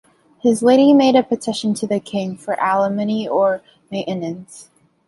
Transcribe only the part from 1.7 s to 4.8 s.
to the king for alimony or maintenance.